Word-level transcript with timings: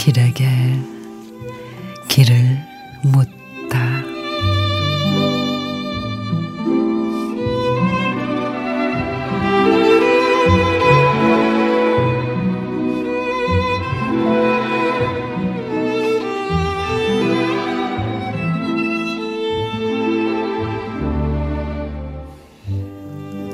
길에게 0.00 0.48
길을 2.08 2.58
묻 3.02 3.39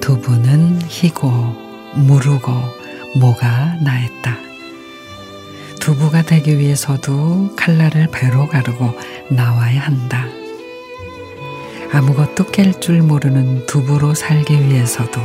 두부는 0.06 0.82
희고 0.86 1.28
무르고 1.96 2.52
모가 3.16 3.74
나했다. 3.82 4.36
두부가 5.80 6.22
되기 6.22 6.60
위해서도 6.60 7.56
칼날을 7.56 8.06
배로 8.12 8.46
가르고 8.46 8.96
나와야 9.30 9.80
한다. 9.80 10.28
아무것도 11.92 12.44
깰 12.52 12.80
줄 12.80 13.02
모르는 13.02 13.66
두부로 13.66 14.14
살기 14.14 14.68
위해서도 14.68 15.20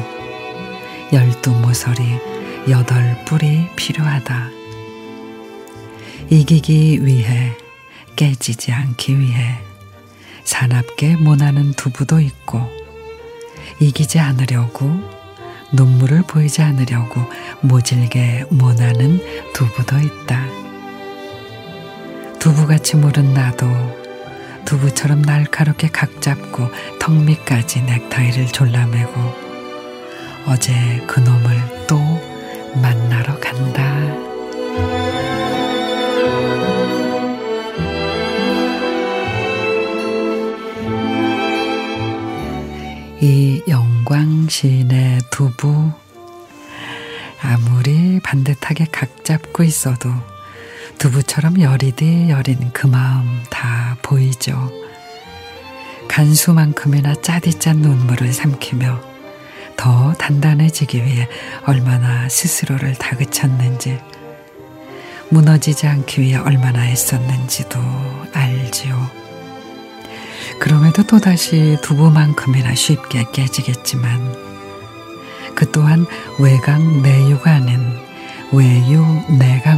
열두 1.13 1.51
모서리 1.51 2.01
여덟 2.67 3.23
뿔이 3.25 3.67
필요하다. 3.75 4.49
이기기 6.31 7.05
위해 7.05 7.55
깨지지 8.15 8.71
않기 8.71 9.19
위해 9.19 9.59
사납게 10.43 11.17
모나는 11.17 11.73
두부도 11.73 12.19
있고 12.19 12.80
이기지 13.79 14.19
않으려고 14.19 14.89
눈물을 15.71 16.23
보이지 16.23 16.61
않으려고 16.61 17.21
모질게 17.61 18.45
모나는 18.49 19.19
두부도 19.53 19.97
있다. 19.97 20.45
두부같이 22.39 22.97
물은 22.97 23.33
나도 23.33 23.67
두부처럼 24.65 25.21
날카롭게 25.21 25.89
각 25.89 26.21
잡고 26.21 26.69
턱 26.99 27.13
밑까지 27.13 27.81
넥타이를 27.83 28.47
졸라매고 28.47 29.11
어제 30.47 30.73
그놈을 31.07 31.85
또 31.87 31.97
만나러 32.81 33.39
간다. 33.39 33.80
이 43.23 43.61
영광시인의 43.67 45.19
두부 45.29 45.91
아무리 47.39 48.19
반듯하게 48.19 48.87
각 48.91 49.23
잡고 49.23 49.61
있어도 49.61 50.09
두부처럼 50.97 51.61
여리디 51.61 52.31
여린 52.31 52.71
그 52.73 52.87
마음 52.87 53.43
다 53.51 53.95
보이죠. 54.01 54.71
간수만큼이나 56.07 57.13
짜디짠 57.21 57.77
눈물을 57.77 58.33
삼키며 58.33 58.99
더 59.77 60.13
단단해지기 60.13 61.03
위해 61.05 61.27
얼마나 61.67 62.27
스스로를 62.27 62.95
다그쳤는지 62.95 63.99
무너지지 65.29 65.85
않기 65.85 66.21
위해 66.21 66.37
얼마나 66.37 66.87
애썼는지도 66.87 67.79
알지요. 68.33 69.30
그럼에도 70.61 71.01
또다시 71.01 71.75
두부만큼이나 71.81 72.75
쉽게 72.75 73.25
깨지겠지만 73.33 74.35
그 75.55 75.71
또한 75.71 76.05
외강 76.37 77.01
내유가 77.01 77.55
아닌 77.55 77.79
외유 78.53 79.01
바뀌어가 79.61 79.70